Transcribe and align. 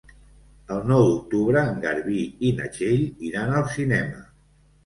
El 0.75 0.79
nou 0.91 1.03
d'octubre 1.09 1.63
en 1.73 1.77
Garbí 1.83 2.23
i 2.49 2.51
na 2.61 2.73
Txell 2.79 3.07
iran 3.29 3.55
al 3.61 3.69
cinema. 3.77 4.27